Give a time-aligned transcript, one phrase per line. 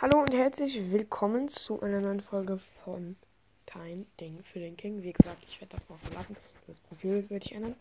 [0.00, 3.16] Hallo und herzlich willkommen zu einer neuen Folge von
[3.66, 5.02] Kein Ding für den King.
[5.02, 6.36] Wie gesagt, ich werde das noch so lassen.
[6.68, 7.74] Das Profil werde ich ändern.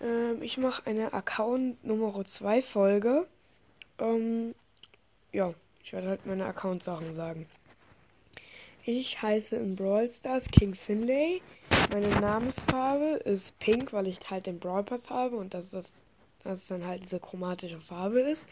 [0.00, 3.26] Ähm, ich mache eine Account Nummer 2 Folge.
[3.98, 4.54] Ähm,
[5.32, 5.52] ja,
[5.82, 7.48] ich werde halt meine Account-Sachen sagen.
[8.84, 11.42] Ich heiße in Brawl Stars King Finlay.
[11.90, 15.86] Meine Namensfarbe ist pink, weil ich halt den Brawl Pass habe und dass das,
[16.44, 18.46] dass dann halt diese chromatische Farbe ist.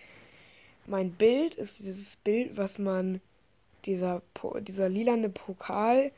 [0.86, 3.20] Mein Bild ist dieses Bild, was man
[3.84, 4.23] dieser
[4.60, 6.12] dieser lilane Pokal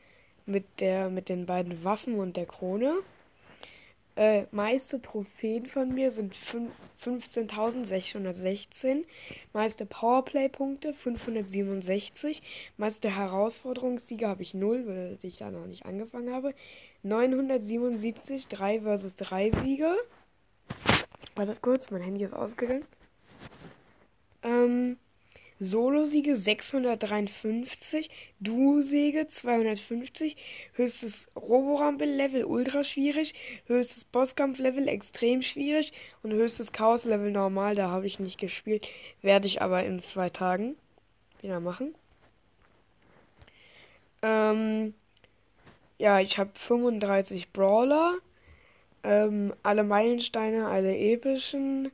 [0.45, 2.95] mit der mit den beiden Waffen und der Krone.
[4.17, 6.33] Äh, meiste Trophäen von mir sind
[7.03, 9.03] 15.616.
[9.51, 12.41] Meiste Powerplay-Punkte 567.
[12.77, 16.53] Meiste Herausforderungssiege habe ich 0, weil ich da noch nicht angefangen habe.
[17.03, 19.93] 977, 3 vs 3 Siege.
[21.35, 22.85] Wartet kurz, mein Handy ist ausgegangen.
[24.45, 24.97] Ähm,
[25.59, 28.09] Solo-Siege 653,
[28.41, 30.35] Duo-Siege 250,
[30.73, 33.33] höchstes Roborampel-Level ultra schwierig,
[33.65, 35.93] höchstes Bosskampf-Level extrem schwierig
[36.23, 38.89] und höchstes Chaos-Level normal, da habe ich nicht gespielt,
[39.21, 40.75] werde ich aber in zwei Tagen
[41.41, 41.95] wieder machen.
[44.21, 44.93] Ähm,
[45.97, 48.17] ja, ich habe 35 Brawler,
[49.03, 51.91] ähm, alle Meilensteine, alle epischen,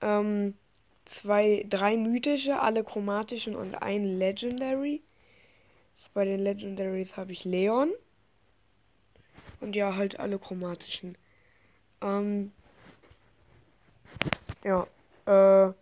[0.00, 0.54] ähm,
[1.08, 5.02] zwei, drei mythische, alle chromatischen und ein Legendary.
[6.14, 7.92] Bei den Legendaries habe ich Leon.
[9.60, 11.16] Und ja, halt alle chromatischen.
[12.00, 12.52] Ähm,
[14.64, 14.86] ja,
[15.26, 15.72] äh,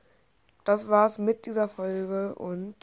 [0.65, 2.75] das war's mit dieser Folge und